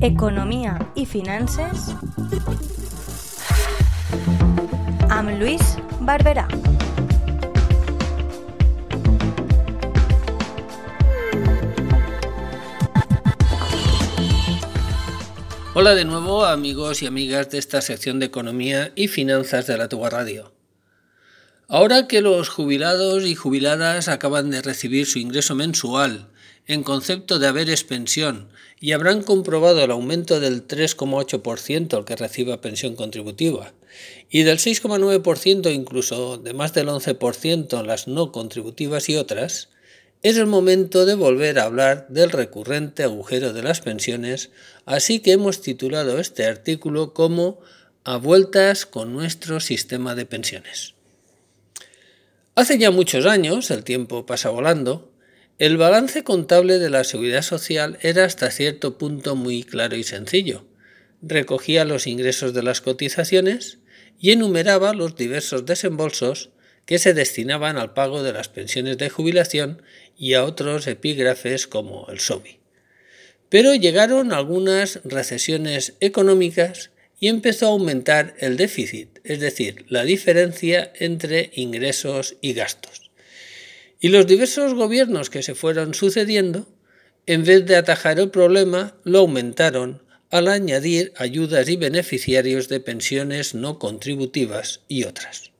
[0.00, 1.90] Economia i finances
[5.12, 6.46] amb Lluís Barberà.
[15.74, 19.88] Hola de nuevo amigos y amigas de esta sección de Economía y Finanzas de la
[19.88, 20.53] Tuba Radio.
[21.68, 26.28] Ahora que los jubilados y jubiladas acaban de recibir su ingreso mensual
[26.66, 28.48] en concepto de haberes pensión
[28.80, 33.72] y habrán comprobado el aumento del 3,8% al que reciba pensión contributiva
[34.28, 39.70] y del 6,9% incluso de más del 11% en las no contributivas y otras,
[40.22, 44.50] es el momento de volver a hablar del recurrente agujero de las pensiones,
[44.84, 47.60] así que hemos titulado este artículo como
[48.04, 50.94] A vueltas con nuestro sistema de pensiones.
[52.56, 55.12] Hace ya muchos años, el tiempo pasa volando,
[55.58, 60.64] el balance contable de la seguridad social era hasta cierto punto muy claro y sencillo.
[61.20, 63.78] Recogía los ingresos de las cotizaciones
[64.20, 66.50] y enumeraba los diversos desembolsos
[66.86, 69.82] que se destinaban al pago de las pensiones de jubilación
[70.16, 72.60] y a otros epígrafes como el SOBI.
[73.48, 76.90] Pero llegaron algunas recesiones económicas
[77.24, 83.10] y empezó a aumentar el déficit, es decir, la diferencia entre ingresos y gastos.
[83.98, 86.68] Y los diversos gobiernos que se fueron sucediendo,
[87.24, 93.54] en vez de atajar el problema, lo aumentaron al añadir ayudas y beneficiarios de pensiones
[93.54, 95.50] no contributivas y otras.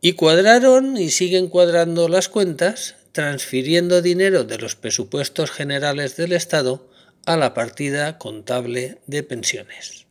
[0.00, 6.88] Y cuadraron y siguen cuadrando las cuentas, transfiriendo dinero de los presupuestos generales del Estado
[7.26, 10.03] a la partida contable de pensiones.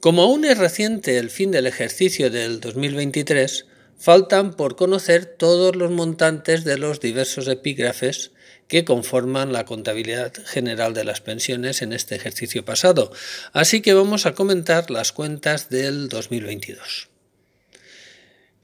[0.00, 3.66] Como aún es reciente el fin del ejercicio del 2023,
[3.98, 8.30] faltan por conocer todos los montantes de los diversos epígrafes
[8.68, 13.12] que conforman la contabilidad general de las pensiones en este ejercicio pasado.
[13.52, 17.08] Así que vamos a comentar las cuentas del 2022.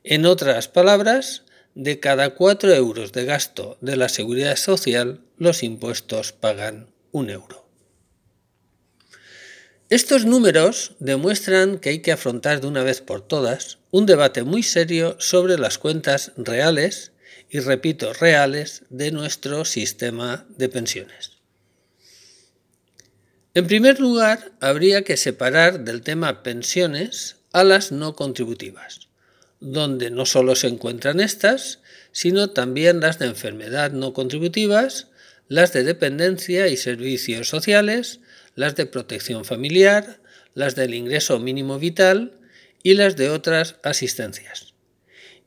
[0.04, 1.44] En otras palabras,
[1.74, 7.68] de cada 4 euros de gasto de la seguridad social, los impuestos pagan un euro.
[9.88, 14.62] Estos números demuestran que hay que afrontar de una vez por todas un debate muy
[14.62, 17.12] serio sobre las cuentas reales,
[17.48, 21.38] y repito, reales, de nuestro sistema de pensiones.
[23.54, 29.09] En primer lugar, habría que separar del tema pensiones a las no contributivas
[29.60, 31.80] donde no solo se encuentran estas,
[32.12, 35.08] sino también las de enfermedad no contributivas,
[35.48, 38.20] las de dependencia y servicios sociales,
[38.54, 40.20] las de protección familiar,
[40.54, 42.38] las del ingreso mínimo vital
[42.82, 44.74] y las de otras asistencias.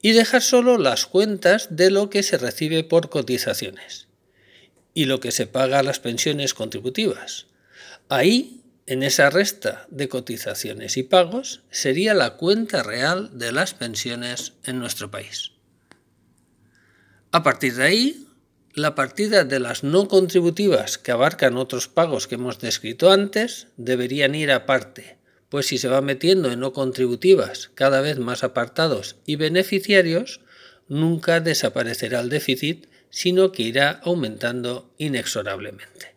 [0.02, 4.08] Y dejar solo las cuentas de lo que se recibe por cotizaciones
[4.94, 7.48] y lo que se paga a las pensiones contributivas.
[8.10, 14.54] Ahí en esa resta de cotizaciones y pagos sería la cuenta real de las pensiones
[14.66, 15.52] en nuestro país.
[17.32, 18.28] A partir de ahí,
[18.76, 24.36] la partida de las no contributivas que abarcan otros pagos que hemos descrito antes deberían
[24.36, 25.18] ir aparte,
[25.50, 30.42] pues si se va metiendo en no contributivas cada vez más apartados y beneficiarios,
[30.88, 36.13] nunca desaparecerá el déficit, sino que irá aumentando inexorablemente.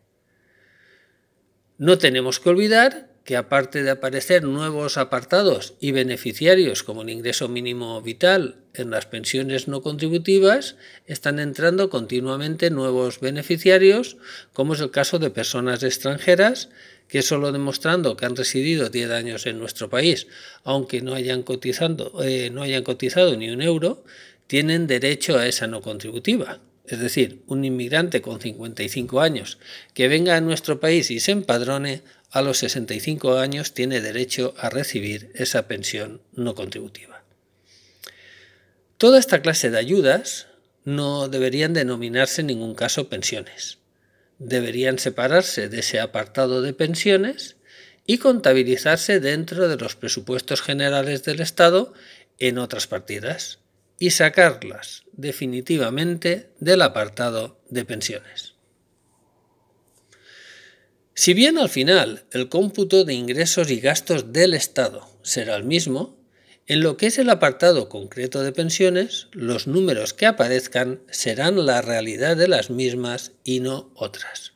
[1.78, 7.48] No tenemos que olvidar que aparte de aparecer nuevos apartados y beneficiarios como el ingreso
[7.48, 10.76] mínimo vital en las pensiones no contributivas,
[11.06, 14.16] están entrando continuamente nuevos beneficiarios,
[14.54, 16.70] como es el caso de personas extranjeras
[17.08, 20.28] que solo demostrando que han residido 10 años en nuestro país,
[20.64, 24.04] aunque no hayan, cotizando, eh, no hayan cotizado ni un euro,
[24.46, 26.60] tienen derecho a esa no contributiva.
[26.88, 29.58] Es decir, un inmigrante con 55 años
[29.92, 34.70] que venga a nuestro país y se empadrone a los 65 años tiene derecho a
[34.70, 37.24] recibir esa pensión no contributiva.
[38.98, 40.46] Toda esta clase de ayudas
[40.84, 43.78] no deberían denominarse en ningún caso pensiones.
[44.38, 47.56] Deberían separarse de ese apartado de pensiones
[48.06, 51.92] y contabilizarse dentro de los presupuestos generales del Estado
[52.38, 53.58] en otras partidas
[53.98, 58.54] y sacarlas definitivamente del apartado de pensiones.
[61.14, 66.16] Si bien al final el cómputo de ingresos y gastos del Estado será el mismo,
[66.66, 71.80] en lo que es el apartado concreto de pensiones, los números que aparezcan serán la
[71.80, 74.52] realidad de las mismas y no otras.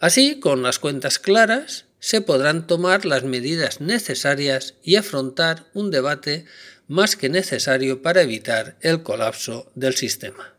[0.00, 6.44] Así, con las cuentas claras, se podrán tomar las medidas necesarias y afrontar un debate
[6.88, 10.54] más que necesario para evitar el colapso del sistema.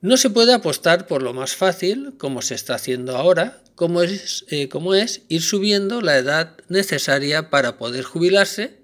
[0.00, 4.44] No se puede apostar por lo más fácil, como se está haciendo ahora, como es,
[4.48, 8.78] eh, como es ir subiendo la edad necesaria para poder jubilarse,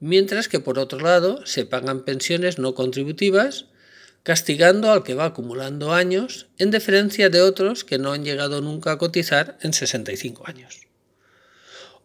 [0.00, 3.66] mientras que por otro lado se pagan pensiones no contributivas,
[4.22, 8.92] castigando al que va acumulando años en diferencia de otros que no han llegado nunca
[8.92, 10.80] a cotizar en 65 años.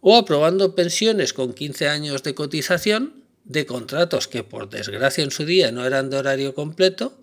[0.00, 5.44] O aprobando pensiones con 15 años de cotización de contratos que por desgracia en su
[5.44, 7.18] día no eran de horario completo,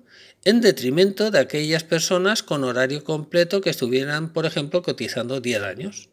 [0.46, 6.10] en detrimento de aquellas personas con horario completo que estuvieran, por ejemplo, cotizando 10 años.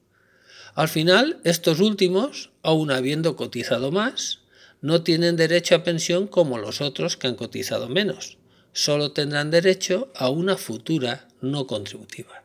[0.74, 4.40] Al final, estos últimos, aun habiendo cotizado más,
[4.80, 8.38] no tienen derecho a pensión como los otros que han cotizado menos.
[8.72, 12.43] Solo tendrán derecho a una futura no contributiva.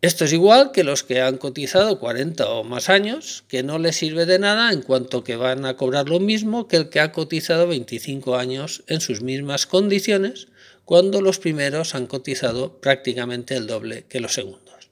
[0.00, 3.96] Esto es igual que los que han cotizado 40 o más años, que no les
[3.96, 7.10] sirve de nada en cuanto que van a cobrar lo mismo que el que ha
[7.10, 10.46] cotizado 25 años en sus mismas condiciones,
[10.84, 14.88] cuando los primeros han cotizado prácticamente el doble que los segundos.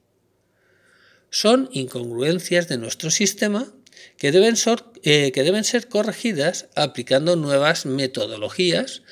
[1.29, 3.71] Son incongruencias de nuestro sistema
[4.17, 9.03] que deben, ser, eh, que deben ser corregidas aplicando nuevas metodologías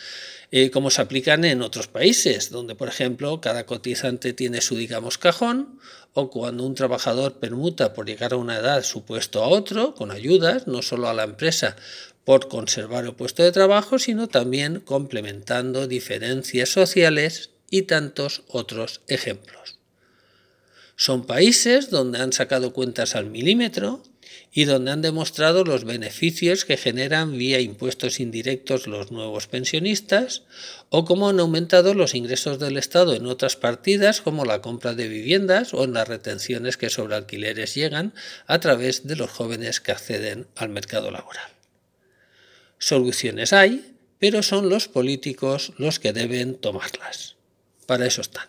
[0.52, 5.18] eh, como se aplican en otros países, donde, por ejemplo, cada cotizante tiene su, digamos,
[5.18, 5.80] cajón,
[6.14, 10.12] o cuando un trabajador permuta por llegar a una edad su puesto a otro, con
[10.12, 11.76] ayudas, no solo a la empresa
[12.24, 19.80] por conservar el puesto de trabajo, sino también complementando diferencias sociales y tantos otros ejemplos.
[20.96, 24.02] Son países donde han sacado cuentas al milímetro,
[24.58, 30.44] y donde han demostrado los beneficios que generan vía impuestos indirectos los nuevos pensionistas
[30.90, 35.10] o cómo han aumentado los ingresos del Estado en otras partidas como la compra de
[35.10, 38.14] viviendas o en las retenciones que sobre alquileres llegan
[38.48, 41.52] a través de los jóvenes que acceden al mercado laboral.
[42.80, 47.36] Soluciones hay, pero son los políticos los que deben tomarlas.
[47.88, 48.48] Para eso están.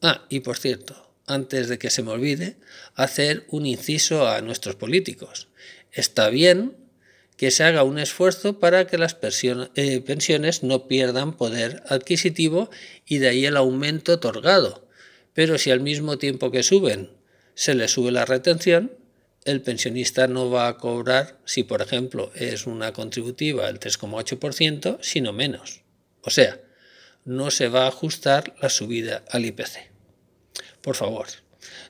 [0.00, 2.56] Ah, y por cierto, antes de que se me olvide,
[2.94, 5.48] hacer un inciso a nuestros políticos.
[5.92, 6.76] Está bien
[7.36, 12.70] que se haga un esfuerzo para que las eh, pensiones no pierdan poder adquisitivo
[13.06, 14.86] y de ahí el aumento otorgado.
[15.32, 17.10] Pero si al mismo tiempo que suben
[17.54, 18.92] se le sube la retención,
[19.44, 25.32] el pensionista no va a cobrar, si por ejemplo es una contributiva el 3,8%, sino
[25.32, 25.82] menos.
[26.22, 26.60] O sea,
[27.24, 29.93] no se va a ajustar la subida al IPC.
[30.84, 31.26] Por favor,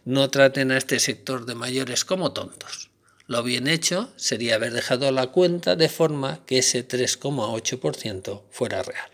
[0.04, 2.90] no traten a este sector de mayores como tontos.
[3.26, 9.10] Lo bien hecho sería haber dejado la cuenta de forma que ese 3,8% fuera real.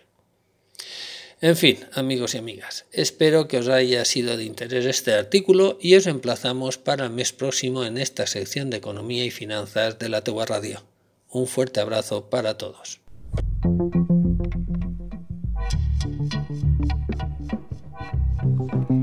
[1.40, 5.94] En fin, amigos y amigas, espero que os haya sido de interés este artículo y
[5.94, 10.22] os emplazamos para el mes próximo en esta sección de Economía y Finanzas de la
[10.22, 10.84] Tegua Radio.
[11.30, 13.00] Un fuerte abrazo para todos.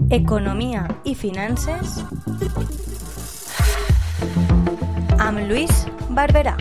[0.09, 1.97] Economia i finances
[5.19, 5.83] amb Lluís
[6.15, 6.55] Barberà.